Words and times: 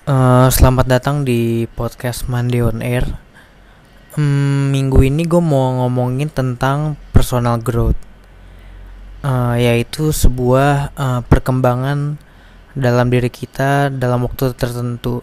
Eh, 0.00 0.48
selamat 0.48 0.88
datang 0.88 1.28
di 1.28 1.68
podcast 1.76 2.24
Monday 2.24 2.64
on 2.64 2.80
Air. 2.80 3.04
Hmm, 4.16 4.72
minggu 4.72 5.04
ini 5.04 5.28
gue 5.28 5.44
mau 5.44 5.76
ngomongin 5.84 6.32
tentang 6.32 6.96
personal 7.12 7.60
growth, 7.60 8.00
Eh, 9.20 9.56
yaitu 9.60 10.08
sebuah 10.08 10.96
eh, 10.96 11.20
perkembangan 11.28 12.16
dalam 12.72 13.12
diri 13.12 13.28
kita 13.28 13.92
dalam 13.92 14.24
waktu 14.24 14.56
tertentu. 14.56 15.20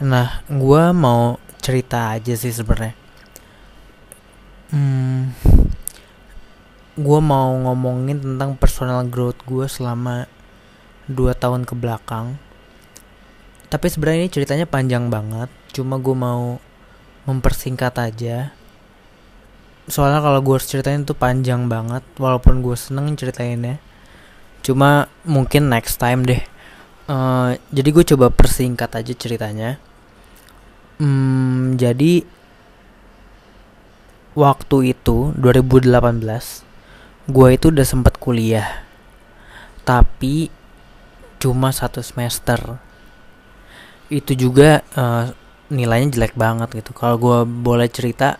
Nah, 0.00 0.40
gue 0.48 0.84
mau 0.96 1.36
cerita 1.60 2.16
aja 2.16 2.32
sih 2.40 2.56
sebenarnya. 2.56 2.96
Hmm, 4.72 5.36
gue 6.96 7.20
mau 7.20 7.52
ngomongin 7.68 8.16
tentang 8.16 8.56
personal 8.56 9.04
growth 9.12 9.44
gue 9.44 9.68
selama 9.68 10.24
2 11.04 11.36
tahun 11.36 11.68
ke 11.68 11.76
belakang 11.76 12.40
tapi 13.74 13.90
sebenarnya 13.90 14.22
ini 14.22 14.30
ceritanya 14.30 14.66
panjang 14.70 15.10
banget. 15.10 15.50
Cuma 15.74 15.98
gue 15.98 16.14
mau 16.14 16.62
mempersingkat 17.26 17.90
aja. 17.98 18.54
Soalnya 19.90 20.22
kalau 20.22 20.38
gue 20.46 20.54
harus 20.54 20.70
ceritain 20.70 21.02
itu 21.02 21.10
panjang 21.10 21.66
banget. 21.66 22.06
Walaupun 22.14 22.62
gue 22.62 22.78
seneng 22.78 23.10
ceritainnya. 23.18 23.82
Cuma 24.62 25.10
mungkin 25.26 25.74
next 25.74 25.98
time 25.98 26.22
deh. 26.22 26.38
Eh, 27.10 27.50
jadi 27.74 27.88
gue 27.90 28.04
coba 28.14 28.30
persingkat 28.30 28.94
aja 28.94 29.10
ceritanya. 29.10 29.82
Hmm, 31.02 31.74
jadi 31.74 32.22
waktu 34.38 34.94
itu 34.94 35.34
2018 35.34 36.62
gue 37.26 37.48
itu 37.50 37.66
udah 37.74 37.86
sempet 37.90 38.22
kuliah. 38.22 38.86
Tapi 39.82 40.46
cuma 41.42 41.74
satu 41.74 41.98
semester 41.98 42.78
itu 44.12 44.32
juga 44.36 44.84
eh, 44.84 45.24
nilainya 45.72 46.20
jelek 46.20 46.34
banget 46.36 46.68
gitu. 46.84 46.92
Kalau 46.96 47.16
gue 47.16 47.38
boleh 47.46 47.88
cerita 47.88 48.36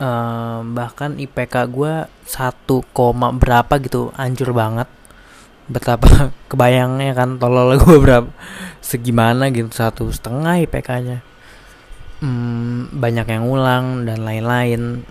eh, 0.00 0.58
bahkan 0.64 1.16
IPK 1.20 1.54
gue 1.70 1.94
satu 2.24 2.84
koma 2.96 3.32
berapa 3.34 3.76
gitu 3.82 4.12
hancur 4.16 4.52
banget. 4.56 4.88
Betapa 5.68 6.30
kebayangnya 6.50 7.12
kan 7.16 7.36
tolol 7.40 7.76
gue 7.82 7.98
berapa 8.00 8.28
segimana 8.84 9.48
gitu 9.48 9.72
satu 9.72 10.12
setengah 10.12 10.60
IPK-nya 10.68 11.24
hmm, 12.24 12.96
banyak 12.96 13.26
yang 13.28 13.44
ulang 13.48 14.08
dan 14.08 14.24
lain-lain. 14.24 15.04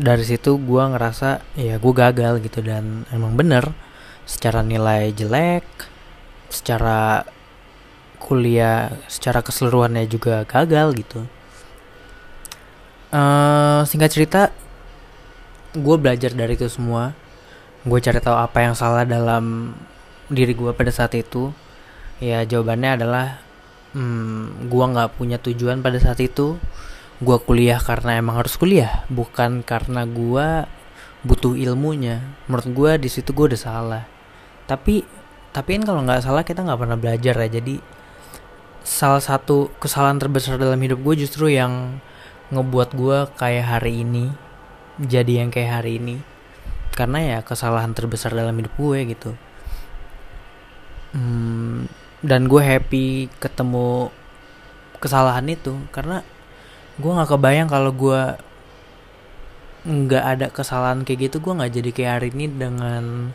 Dari 0.00 0.24
situ 0.24 0.56
gue 0.62 0.82
ngerasa 0.86 1.58
ya 1.58 1.76
gue 1.76 1.92
gagal 1.94 2.40
gitu 2.46 2.62
dan 2.62 3.04
emang 3.10 3.34
bener 3.34 3.74
secara 4.22 4.62
nilai 4.62 5.10
jelek 5.10 5.66
secara 6.46 7.26
kuliah 8.20 8.92
secara 9.08 9.40
keseluruhannya 9.40 10.04
juga 10.06 10.44
gagal 10.44 10.92
gitu. 11.00 11.24
Eh 13.10 13.80
singkat 13.88 14.10
cerita 14.12 14.40
gue 15.74 15.96
belajar 15.98 16.30
dari 16.36 16.54
itu 16.54 16.68
semua. 16.70 17.16
Gue 17.82 17.98
cari 17.98 18.20
tahu 18.20 18.36
apa 18.36 18.58
yang 18.60 18.74
salah 18.76 19.08
dalam 19.08 19.74
diri 20.30 20.52
gue 20.54 20.70
pada 20.76 20.92
saat 20.94 21.16
itu. 21.18 21.50
Ya 22.22 22.44
jawabannya 22.44 23.00
adalah 23.00 23.40
hmm, 23.96 24.68
gue 24.70 24.84
nggak 24.84 25.16
punya 25.18 25.40
tujuan 25.42 25.82
pada 25.82 25.98
saat 25.98 26.20
itu. 26.22 26.60
Gue 27.20 27.36
kuliah 27.42 27.82
karena 27.82 28.16
emang 28.16 28.40
harus 28.40 28.56
kuliah 28.56 29.04
bukan 29.10 29.66
karena 29.66 30.06
gue 30.06 30.68
butuh 31.26 31.58
ilmunya. 31.58 32.22
Menurut 32.46 32.68
gue 32.70 32.90
di 33.06 33.08
situ 33.10 33.34
gue 33.34 33.50
udah 33.54 33.60
salah. 33.60 34.04
Tapi 34.70 35.02
tapi 35.50 35.68
kan 35.80 35.82
kalau 35.82 36.00
nggak 36.06 36.22
salah 36.22 36.46
kita 36.46 36.62
nggak 36.62 36.78
pernah 36.78 36.98
belajar 36.98 37.34
ya. 37.42 37.48
Jadi 37.58 37.99
salah 38.90 39.22
satu 39.22 39.70
kesalahan 39.78 40.18
terbesar 40.18 40.58
dalam 40.58 40.82
hidup 40.82 40.98
gue 41.06 41.22
justru 41.22 41.46
yang 41.46 42.02
ngebuat 42.50 42.98
gue 42.98 43.18
kayak 43.38 43.78
hari 43.78 44.02
ini 44.02 44.34
jadi 44.98 45.46
yang 45.46 45.54
kayak 45.54 45.80
hari 45.80 46.02
ini. 46.02 46.18
Karena 46.90 47.22
ya 47.22 47.38
kesalahan 47.46 47.94
terbesar 47.94 48.34
dalam 48.34 48.58
hidup 48.58 48.74
gue 48.74 49.14
gitu. 49.14 49.30
Hmm, 51.14 51.86
dan 52.26 52.50
gue 52.50 52.58
happy 52.58 53.30
ketemu 53.38 54.10
kesalahan 54.98 55.46
itu 55.46 55.78
karena 55.94 56.26
gue 56.98 57.08
nggak 57.14 57.30
kebayang 57.30 57.70
kalau 57.70 57.94
gue 57.94 58.20
nggak 59.86 60.24
ada 60.26 60.46
kesalahan 60.50 61.06
kayak 61.06 61.30
gitu. 61.30 61.38
Gue 61.38 61.54
nggak 61.54 61.78
jadi 61.78 61.90
kayak 61.94 62.12
hari 62.18 62.28
ini 62.34 62.46
dengan 62.50 63.30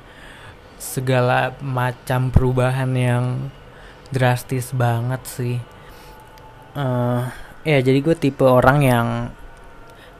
segala 0.75 1.55
macam 1.63 2.27
perubahan 2.27 2.91
yang 2.91 3.25
drastis 4.15 4.71
banget 4.71 5.19
sih. 5.27 5.59
Eh, 6.79 7.21
ya 7.67 7.77
jadi 7.83 7.99
gue 7.99 8.15
tipe 8.15 8.47
orang 8.47 8.79
yang 8.79 9.07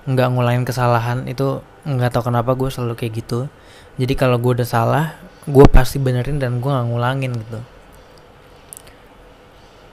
nggak 0.03 0.28
ngulangin 0.35 0.67
kesalahan. 0.67 1.23
Itu 1.31 1.63
nggak 1.88 2.11
tahu 2.11 2.28
kenapa 2.28 2.51
gue 2.59 2.67
selalu 2.67 3.00
kayak 3.00 3.13
gitu. 3.23 3.47
Jadi 3.95 4.13
kalau 4.19 4.35
gue 4.35 4.59
udah 4.59 4.67
salah 4.67 5.16
gue 5.47 5.66
pasti 5.72 6.01
benerin 6.01 6.41
dan 6.41 6.59
gue 6.59 6.67
nggak 6.67 6.88
ngulangin 6.91 7.31
gitu. 7.39 7.59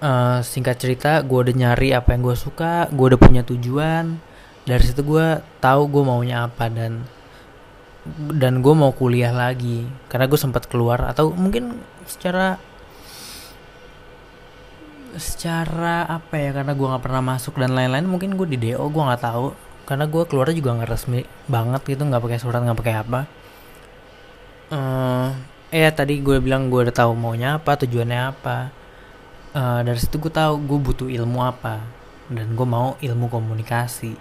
Eh, 0.03 0.39
singkat 0.43 0.83
cerita 0.83 1.23
gue 1.23 1.39
udah 1.47 1.55
nyari 1.55 1.95
apa 1.95 2.19
yang 2.19 2.27
gue 2.27 2.35
suka 2.35 2.91
gue 2.91 3.07
udah 3.15 3.21
punya 3.23 3.47
tujuan. 3.47 4.19
Dari 4.67 4.83
situ 4.83 5.07
gue 5.07 5.39
tahu 5.63 5.87
gue 5.87 6.03
maunya 6.03 6.51
apa 6.51 6.67
dan 6.67 7.07
dan 8.35 8.67
gue 8.67 8.75
mau 8.75 8.91
kuliah 8.91 9.31
lagi. 9.31 9.87
Karena 10.11 10.27
gue 10.27 10.39
sempat 10.41 10.67
keluar 10.67 11.07
atau 11.07 11.31
mungkin 11.31 11.79
secara 12.03 12.59
secara 15.17 16.09
apa 16.09 16.35
ya 16.41 16.51
karena 16.57 16.73
gue 16.73 16.87
nggak 16.87 17.05
pernah 17.05 17.23
masuk 17.25 17.61
dan 17.61 17.77
lain-lain 17.77 18.07
mungkin 18.09 18.35
gue 18.37 18.47
di 18.57 18.59
do 18.61 18.89
gue 18.89 19.03
nggak 19.03 19.23
tahu. 19.23 19.47
Karena 19.83 20.07
gue 20.07 20.23
keluarnya 20.31 20.57
juga 20.57 20.71
nggak 20.79 20.91
resmi 20.91 21.21
banget 21.51 21.83
gitu 21.85 22.03
nggak 22.07 22.23
pakai 22.23 22.39
surat 22.41 22.61
nggak 22.63 22.79
pakai 22.79 22.95
apa. 22.97 23.21
Eh 24.73 25.29
ya 25.73 25.91
tadi 25.93 26.21
gue 26.21 26.37
bilang 26.41 26.69
gue 26.73 26.89
udah 26.89 26.95
tahu 26.95 27.13
maunya 27.17 27.59
apa 27.61 27.77
tujuannya 27.81 28.21
apa. 28.33 28.57
Eh, 29.53 29.81
dari 29.85 29.99
situ 30.01 30.17
gue 30.17 30.33
tahu 30.33 30.65
gue 30.65 30.79
butuh 30.81 31.09
ilmu 31.13 31.41
apa 31.45 31.85
dan 32.33 32.57
gue 32.57 32.67
mau 32.69 32.97
ilmu 33.01 33.27
komunikasi. 33.29 34.17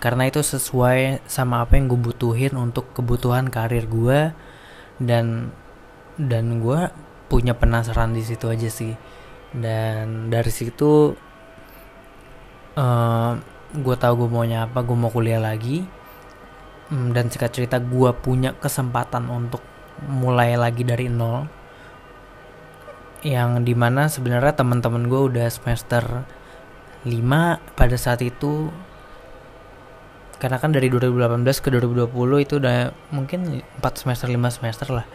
Karena 0.00 0.30
itu 0.30 0.40
sesuai 0.40 1.26
sama 1.28 1.62
apa 1.66 1.76
yang 1.76 1.90
gue 1.90 2.00
butuhin 2.00 2.54
untuk 2.56 2.94
kebutuhan 2.96 3.50
karir 3.52 3.84
gue 3.90 4.32
dan 5.02 5.52
dan 6.20 6.60
gue 6.62 6.80
punya 7.30 7.54
penasaran 7.54 8.12
di 8.12 8.22
situ 8.26 8.50
aja 8.50 8.68
sih 8.68 8.94
dan 9.50 10.30
dari 10.30 10.52
situ 10.54 11.18
eh 12.78 13.32
gue 13.70 13.96
tahu 13.98 14.26
gue 14.26 14.28
maunya 14.30 14.66
apa 14.66 14.82
gue 14.82 14.96
mau 14.98 15.10
kuliah 15.10 15.42
lagi. 15.42 15.86
Hmm, 16.90 17.14
dan 17.14 17.30
singkat 17.30 17.54
cerita 17.54 17.78
gue 17.78 18.10
punya 18.18 18.50
kesempatan 18.58 19.30
untuk 19.30 19.62
mulai 20.10 20.58
lagi 20.58 20.82
dari 20.82 21.06
nol. 21.06 21.46
Yang 23.22 23.50
di 23.62 23.74
mana 23.78 24.10
sebenarnya 24.10 24.58
teman-teman 24.58 25.06
gue 25.06 25.20
udah 25.30 25.46
semester 25.50 26.26
5 27.06 27.78
pada 27.78 27.96
saat 27.98 28.18
itu. 28.26 28.74
Karena 30.40 30.56
kan 30.58 30.72
dari 30.72 30.88
2018 30.90 31.62
ke 31.62 31.68
2020 31.70 32.10
itu 32.42 32.54
udah 32.58 32.90
mungkin 33.12 33.60
4 33.78 34.00
semester 34.00 34.26
5 34.26 34.56
semester 34.56 34.88
lah. 34.90 35.06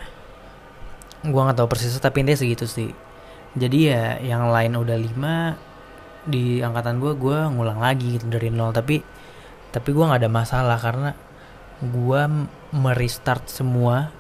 Gua 1.26 1.50
nggak 1.50 1.58
tahu 1.60 1.68
persisnya 1.68 1.98
tapi 1.98 2.22
intinya 2.22 2.38
segitu 2.38 2.70
sih 2.70 2.94
jadi 3.56 3.78
ya 3.80 4.04
yang 4.20 4.52
lain 4.52 4.76
udah 4.76 4.98
5 5.00 6.28
di 6.28 6.60
angkatan 6.60 7.00
gue 7.00 7.16
gue 7.16 7.38
ngulang 7.56 7.80
lagi 7.80 8.20
gitu 8.20 8.28
dari 8.28 8.52
nol. 8.52 8.76
Tapi 8.76 9.00
tapi 9.72 9.90
gue 9.96 10.04
nggak 10.04 10.22
ada 10.24 10.32
masalah 10.32 10.78
karena 10.80 11.12
gue 11.80 12.22
merestart 12.76 13.48
semua. 13.48 14.12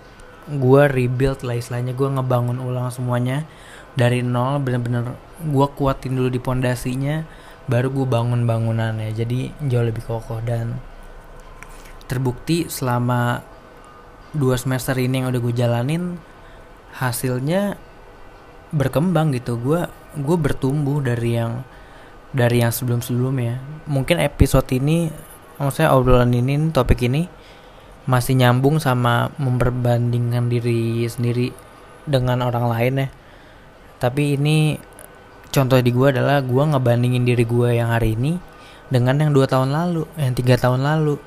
Gue 0.47 0.87
rebuild 0.87 1.43
lah 1.43 1.59
istilahnya. 1.59 1.91
Gue 1.91 2.07
ngebangun 2.07 2.63
ulang 2.63 2.87
semuanya 2.95 3.43
dari 3.99 4.23
nol. 4.23 4.63
Bener-bener 4.63 5.19
gue 5.43 5.67
kuatin 5.75 6.15
dulu 6.15 6.31
di 6.31 6.39
pondasinya 6.39 7.27
baru 7.67 7.91
gue 7.91 8.07
bangun 8.07 8.47
bangunannya. 8.47 9.11
Jadi 9.11 9.51
jauh 9.67 9.83
lebih 9.83 10.05
kokoh. 10.07 10.39
Dan 10.39 10.79
terbukti 12.07 12.71
selama 12.71 13.43
dua 14.31 14.55
semester 14.55 14.95
ini 14.95 15.19
yang 15.19 15.27
udah 15.31 15.41
gue 15.43 15.53
jalanin 15.55 16.03
hasilnya 16.95 17.75
berkembang 18.75 19.31
gitu. 19.31 19.55
Gue 19.55 19.87
gue 20.19 20.37
bertumbuh 20.37 20.99
dari 20.99 21.39
yang 21.39 21.63
dari 22.35 22.59
yang 22.59 22.75
sebelum 22.75 22.99
sebelumnya 22.99 23.63
mungkin 23.87 24.19
episode 24.19 24.67
ini 24.75 25.07
maksudnya 25.55 25.95
obrolan 25.95 26.35
ini 26.35 26.67
topik 26.75 27.07
ini 27.07 27.31
masih 28.05 28.35
nyambung 28.37 28.77
sama 28.77 29.31
memperbandingkan 29.39 30.51
diri 30.51 31.07
sendiri 31.07 31.49
dengan 32.05 32.45
orang 32.45 32.69
lain 32.69 32.93
ya. 33.01 33.07
Tapi 33.97 34.37
ini 34.37 34.77
contoh 35.49 35.79
di 35.81 35.89
gue 35.89 36.13
adalah 36.13 36.43
gue 36.45 36.63
ngebandingin 36.63 37.25
diri 37.25 37.47
gue 37.47 37.69
yang 37.79 37.89
hari 37.89 38.13
ini 38.13 38.37
dengan 38.93 39.17
yang 39.17 39.31
dua 39.33 39.49
tahun 39.49 39.73
lalu 39.73 40.05
yang 40.19 40.37
tiga 40.37 40.59
tahun 40.59 40.85
lalu. 40.85 41.17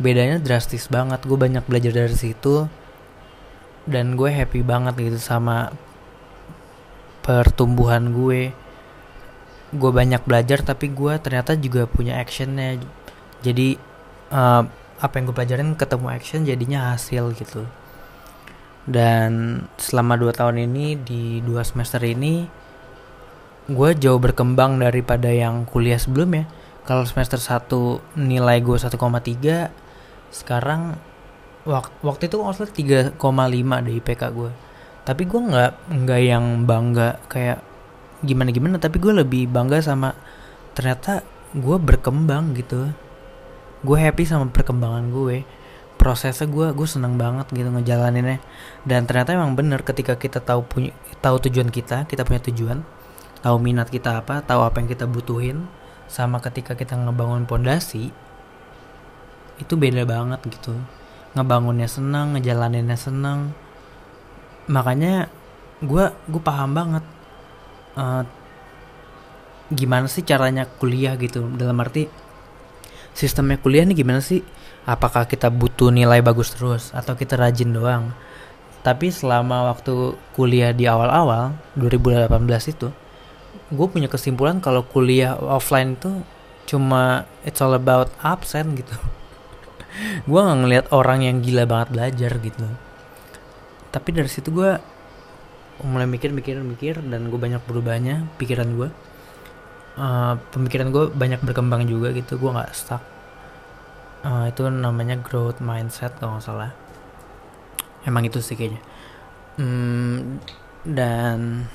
Bedanya 0.00 0.40
drastis 0.40 0.88
banget. 0.88 1.22
Gue 1.28 1.36
banyak 1.36 1.62
belajar 1.68 1.92
dari 1.92 2.16
situ 2.16 2.66
dan 3.84 4.16
gue 4.16 4.32
happy 4.32 4.64
banget 4.64 4.96
gitu 4.96 5.20
sama 5.20 5.76
pertumbuhan 7.24 8.12
gue. 8.12 8.52
Gue 9.74 9.90
banyak 9.90 10.22
belajar 10.28 10.60
tapi 10.60 10.92
gue 10.92 11.16
ternyata 11.18 11.56
juga 11.56 11.88
punya 11.88 12.20
actionnya. 12.20 12.78
Jadi 13.40 13.80
uh, 14.30 14.62
apa 15.00 15.14
yang 15.16 15.32
gue 15.32 15.36
pelajarin 15.36 15.72
ketemu 15.74 16.06
action 16.12 16.44
jadinya 16.44 16.92
hasil 16.92 17.32
gitu. 17.34 17.64
Dan 18.84 19.64
selama 19.80 20.20
dua 20.20 20.36
tahun 20.36 20.68
ini 20.68 21.00
di 21.00 21.40
dua 21.40 21.64
semester 21.64 22.04
ini 22.04 22.44
gue 23.64 23.90
jauh 23.96 24.20
berkembang 24.20 24.76
daripada 24.76 25.32
yang 25.32 25.64
kuliah 25.64 25.96
sebelumnya. 25.96 26.44
Kalau 26.84 27.08
semester 27.08 27.40
1 27.40 28.20
nilai 28.20 28.60
gue 28.60 28.76
1,3 28.76 28.92
sekarang 30.28 31.00
wak 31.64 31.88
waktu 32.04 32.28
itu 32.28 32.36
kalau 32.36 32.52
3,5 32.52 33.16
di 33.88 33.92
IPK 34.04 34.22
gue 34.36 34.52
tapi 35.04 35.28
gue 35.28 35.36
nggak 35.36 35.72
nggak 35.92 36.20
yang 36.24 36.64
bangga 36.64 37.20
kayak 37.28 37.60
gimana 38.24 38.48
gimana 38.56 38.76
tapi 38.80 38.96
gue 38.96 39.12
lebih 39.12 39.52
bangga 39.52 39.84
sama 39.84 40.16
ternyata 40.72 41.20
gue 41.54 41.76
berkembang 41.78 42.56
gitu. 42.58 42.90
Gue 43.84 44.00
happy 44.00 44.24
sama 44.26 44.48
perkembangan 44.48 45.12
gue. 45.12 45.44
Prosesnya 46.00 46.50
gue 46.50 46.72
gue 46.74 46.88
seneng 46.88 47.14
banget 47.14 47.46
gitu 47.52 47.68
ngejalaninnya. 47.70 48.42
Dan 48.82 49.04
ternyata 49.04 49.36
emang 49.36 49.54
bener 49.54 49.84
ketika 49.86 50.16
kita 50.16 50.42
tahu 50.42 50.66
punya 50.66 50.90
tahu 51.22 51.40
tujuan 51.48 51.72
kita 51.72 52.04
kita 52.04 52.20
punya 52.26 52.40
tujuan 52.52 52.84
tahu 53.40 53.56
minat 53.60 53.88
kita 53.88 54.24
apa 54.24 54.40
tahu 54.44 54.60
apa 54.64 54.80
yang 54.80 54.88
kita 54.88 55.08
butuhin 55.08 55.68
sama 56.08 56.40
ketika 56.40 56.76
kita 56.76 56.96
ngebangun 56.96 57.48
pondasi 57.48 58.12
itu 59.60 59.74
beda 59.76 60.08
banget 60.08 60.40
gitu. 60.48 60.74
Ngebangunnya 61.36 61.86
senang 61.86 62.34
ngejalaninnya 62.34 62.98
senang 62.98 63.54
makanya 64.70 65.28
gue 65.84 66.04
gue 66.08 66.42
paham 66.42 66.72
banget 66.72 67.04
uh, 67.98 68.24
gimana 69.72 70.06
sih 70.08 70.24
caranya 70.24 70.68
kuliah 70.68 71.16
gitu. 71.16 71.44
Dalam 71.56 71.76
arti 71.80 72.08
sistemnya 73.16 73.60
kuliah 73.60 73.84
nih 73.84 73.96
gimana 74.04 74.20
sih? 74.20 74.44
Apakah 74.84 75.24
kita 75.24 75.48
butuh 75.48 75.88
nilai 75.88 76.20
bagus 76.20 76.52
terus 76.52 76.92
atau 76.92 77.16
kita 77.16 77.40
rajin 77.40 77.72
doang? 77.72 78.12
Tapi 78.84 79.08
selama 79.08 79.72
waktu 79.72 80.12
kuliah 80.36 80.76
di 80.76 80.84
awal-awal 80.84 81.56
2018 81.80 82.28
itu 82.76 82.88
gue 83.72 83.86
punya 83.88 84.12
kesimpulan 84.12 84.60
kalau 84.60 84.84
kuliah 84.84 85.40
offline 85.40 85.96
itu 85.96 86.20
cuma 86.68 87.24
it's 87.48 87.64
all 87.64 87.72
about 87.72 88.12
absen 88.20 88.76
gitu. 88.76 88.92
Gue 90.28 90.40
nggak 90.42 90.58
ngeliat 90.58 90.86
orang 90.90 91.22
yang 91.22 91.38
gila 91.38 91.64
banget 91.70 91.88
belajar 91.94 92.32
gitu 92.42 92.66
tapi 93.94 94.10
dari 94.10 94.26
situ 94.26 94.50
gue 94.50 94.74
mulai 95.86 96.10
mikir 96.10 96.34
mikir 96.34 96.58
mikir 96.66 96.98
dan 97.06 97.30
gue 97.30 97.38
banyak 97.38 97.62
berubahnya 97.62 98.26
pikiran 98.42 98.74
gue 98.74 98.90
uh, 99.98 100.34
pemikiran 100.50 100.90
gue 100.90 101.04
banyak 101.14 101.40
berkembang 101.42 101.86
juga 101.86 102.10
gitu 102.14 102.38
gue 102.38 102.50
nggak 102.50 102.72
stuck. 102.74 103.02
Uh, 104.24 104.48
itu 104.48 104.64
namanya 104.72 105.20
growth 105.20 105.60
mindset 105.60 106.16
kalau 106.16 106.40
nggak 106.40 106.46
salah. 106.46 106.70
Emang 108.08 108.24
itu 108.24 108.40
sih 108.40 108.56
kayaknya. 108.56 108.80
Hmm, 109.60 110.40
dan 110.84 111.68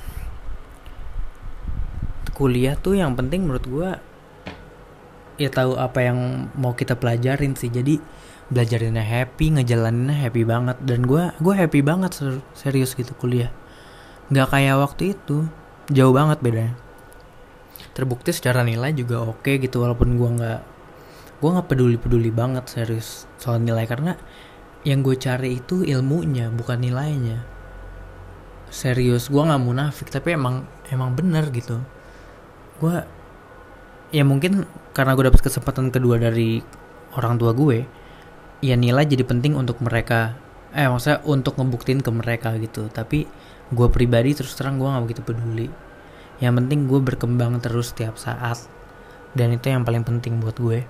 kuliah 2.34 2.76
tuh 2.76 2.96
yang 2.96 3.14
penting 3.14 3.44
menurut 3.44 3.66
gue 3.68 3.90
ya 5.40 5.48
tahu 5.48 5.76
apa 5.80 6.04
yang 6.04 6.50
mau 6.58 6.74
kita 6.74 6.98
pelajarin 6.98 7.54
sih. 7.54 7.70
Jadi 7.70 8.02
belajarinnya 8.50 9.00
happy 9.00 9.56
ngejalaninnya 9.56 10.26
happy 10.26 10.42
banget. 10.42 10.76
Dan 10.82 11.06
gue 11.06 11.30
gue 11.38 11.54
happy 11.54 11.80
banget 11.80 12.18
serius 12.52 12.98
gitu 12.98 13.14
kuliah. 13.16 13.54
Nggak 14.28 14.50
kayak 14.52 14.76
waktu 14.78 15.16
itu. 15.16 15.46
Jauh 15.90 16.14
banget 16.14 16.38
bedanya. 16.42 16.74
Terbukti 17.94 18.30
secara 18.30 18.62
nilai 18.62 18.94
juga 18.94 19.22
oke 19.26 19.42
okay 19.42 19.54
gitu 19.58 19.82
walaupun 19.82 20.14
gue 20.14 20.30
nggak 20.38 20.60
gue 21.40 21.50
nggak 21.50 21.68
peduli 21.72 21.96
peduli 21.96 22.30
banget 22.30 22.66
serius 22.66 23.26
soal 23.38 23.62
nilai. 23.62 23.86
Karena 23.86 24.14
yang 24.86 25.02
gue 25.02 25.16
cari 25.16 25.58
itu 25.62 25.82
ilmunya 25.86 26.50
bukan 26.50 26.78
nilainya. 26.82 27.42
Serius 28.70 29.26
gue 29.30 29.42
nggak 29.42 29.62
munafik 29.62 30.10
tapi 30.10 30.34
emang 30.34 30.66
emang 30.90 31.14
bener 31.14 31.50
gitu. 31.50 31.82
Gue 32.78 33.02
ya 34.10 34.26
mungkin 34.26 34.66
karena 34.90 35.14
gue 35.14 35.30
dapat 35.30 35.42
kesempatan 35.42 35.94
kedua 35.94 36.18
dari 36.18 36.62
orang 37.14 37.38
tua 37.38 37.54
gue 37.54 37.99
ya 38.60 38.76
nilai 38.76 39.04
jadi 39.08 39.24
penting 39.24 39.56
untuk 39.56 39.80
mereka. 39.84 40.36
Eh 40.70 40.86
maksudnya 40.86 41.20
untuk 41.26 41.58
ngebuktiin 41.58 42.00
ke 42.04 42.10
mereka 42.12 42.54
gitu. 42.60 42.88
Tapi 42.92 43.26
gue 43.70 43.88
pribadi 43.90 44.36
terus 44.36 44.54
terang 44.54 44.78
gue 44.78 44.88
nggak 44.88 45.04
begitu 45.04 45.22
peduli. 45.24 45.68
Yang 46.40 46.54
penting 46.64 46.80
gue 46.88 47.00
berkembang 47.00 47.60
terus 47.60 47.92
setiap 47.92 48.16
saat. 48.16 48.64
Dan 49.36 49.56
itu 49.56 49.68
yang 49.68 49.82
paling 49.82 50.06
penting 50.06 50.38
buat 50.38 50.56
gue. 50.60 50.86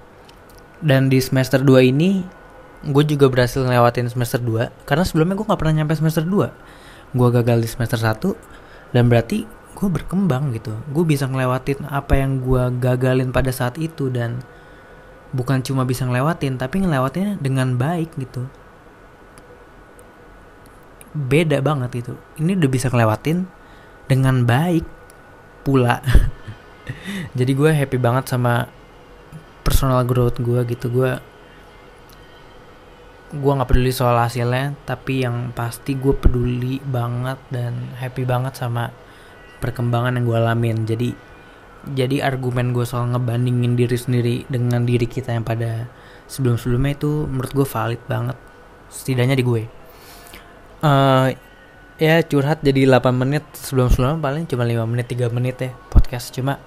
Dan 0.80 1.08
di 1.08 1.18
semester 1.20 1.60
2 1.60 1.90
ini 1.92 2.24
gue 2.80 3.04
juga 3.04 3.28
berhasil 3.28 3.60
ngelewatin 3.60 4.08
semester 4.08 4.40
2 4.40 4.88
karena 4.88 5.04
sebelumnya 5.04 5.36
gue 5.36 5.44
nggak 5.44 5.60
pernah 5.60 5.84
nyampe 5.84 5.92
semester 6.00 6.24
2 6.24 6.48
gue 7.12 7.28
gagal 7.28 7.58
di 7.60 7.68
semester 7.68 8.00
1 8.00 8.96
dan 8.96 9.04
berarti 9.12 9.44
gue 9.76 9.88
berkembang 9.88 10.52
gitu. 10.54 10.74
Gue 10.90 11.04
bisa 11.06 11.28
ngelewatin 11.28 11.86
apa 11.88 12.18
yang 12.18 12.42
gue 12.42 12.62
gagalin 12.78 13.30
pada 13.30 13.52
saat 13.54 13.78
itu 13.78 14.08
dan 14.08 14.42
bukan 15.30 15.62
cuma 15.62 15.86
bisa 15.86 16.02
ngelewatin 16.06 16.58
tapi 16.58 16.82
ngelewatinnya 16.82 17.38
dengan 17.38 17.78
baik 17.78 18.14
gitu. 18.18 18.46
Beda 21.10 21.58
banget 21.62 22.06
itu. 22.06 22.14
Ini 22.38 22.58
udah 22.58 22.70
bisa 22.70 22.86
ngelewatin 22.90 23.46
dengan 24.06 24.46
baik 24.46 24.86
pula. 25.62 26.02
Jadi 27.38 27.52
gue 27.54 27.70
happy 27.70 27.98
banget 27.98 28.30
sama 28.30 28.66
personal 29.62 30.02
growth 30.06 30.38
gue 30.42 30.60
gitu. 30.66 30.90
Gue 30.90 31.18
gue 33.30 33.52
nggak 33.54 33.70
peduli 33.70 33.94
soal 33.94 34.18
hasilnya 34.18 34.74
tapi 34.82 35.22
yang 35.22 35.54
pasti 35.54 35.94
gue 35.94 36.10
peduli 36.18 36.82
banget 36.82 37.38
dan 37.54 37.94
happy 37.94 38.26
banget 38.26 38.58
sama 38.58 38.90
perkembangan 39.62 40.18
yang 40.18 40.26
gue 40.26 40.38
alamin. 40.38 40.78
Jadi 40.86 41.29
jadi 41.88 42.20
argumen 42.20 42.76
gue 42.76 42.84
soal 42.84 43.08
ngebandingin 43.08 43.72
diri 43.72 43.96
sendiri 43.96 44.36
dengan 44.52 44.84
diri 44.84 45.08
kita 45.08 45.32
yang 45.32 45.44
pada 45.48 45.88
sebelum 46.28 46.60
sebelumnya 46.60 46.92
itu 46.92 47.24
menurut 47.24 47.52
gue 47.56 47.66
valid 47.66 48.02
banget. 48.04 48.36
Setidaknya 48.92 49.36
di 49.40 49.44
gue. 49.44 49.62
Uh, 50.80 51.32
ya 52.00 52.24
curhat 52.24 52.64
jadi 52.64 52.88
8 52.88 53.12
menit 53.12 53.44
sebelum 53.52 53.92
sebelumnya 53.92 54.20
paling 54.20 54.44
cuma 54.48 54.64
5 54.64 54.92
menit 54.92 55.06
3 55.08 55.32
menit 55.32 55.56
ya 55.56 55.70
podcast. 55.88 56.36
Cuma 56.36 56.60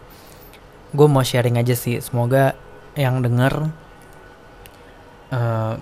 gue 0.90 1.08
mau 1.08 1.22
sharing 1.22 1.62
aja 1.62 1.78
sih. 1.78 2.02
Semoga 2.02 2.58
yang 2.98 3.22
denger 3.22 3.70
uh, 5.30 5.74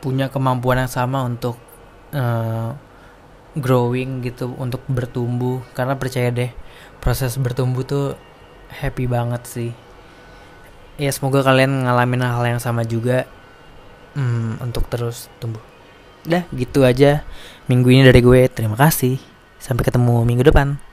punya 0.00 0.32
kemampuan 0.32 0.80
yang 0.80 0.92
sama 0.92 1.28
untuk 1.28 1.60
uh, 2.16 2.72
growing 3.52 4.24
gitu 4.24 4.48
untuk 4.56 4.80
bertumbuh. 4.88 5.60
Karena 5.76 5.92
percaya 6.00 6.32
deh 6.32 6.48
proses 7.04 7.36
bertumbuh 7.36 7.84
tuh 7.84 8.31
happy 8.72 9.04
banget 9.04 9.42
sih. 9.44 9.70
Ya 10.96 11.12
semoga 11.12 11.44
kalian 11.44 11.84
ngalamin 11.84 12.24
hal 12.24 12.44
yang 12.56 12.60
sama 12.60 12.84
juga. 12.88 13.28
Hmm, 14.16 14.60
untuk 14.60 14.88
terus 14.92 15.28
tumbuh. 15.40 15.62
Dah 16.24 16.44
gitu 16.52 16.84
aja 16.84 17.24
minggu 17.68 17.88
ini 17.92 18.02
dari 18.04 18.20
gue. 18.24 18.48
Terima 18.48 18.76
kasih. 18.76 19.20
Sampai 19.60 19.84
ketemu 19.84 20.24
minggu 20.26 20.44
depan 20.48 20.91